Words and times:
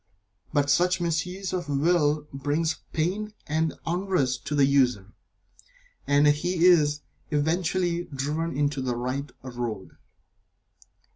But 0.51 0.71
such 0.71 0.99
misuse 0.99 1.53
of 1.53 1.67
the 1.67 1.75
Will 1.75 2.27
brings 2.33 2.77
pain 2.91 3.35
and 3.45 3.75
unrest 3.85 4.47
to 4.47 4.55
the 4.55 4.65
user, 4.65 5.13
and 6.07 6.25
he 6.25 6.65
is 6.65 7.01
eventually 7.29 8.05
driven 8.05 8.57
into 8.57 8.81
the 8.81 8.95
right 8.95 9.31
road. 9.43 9.97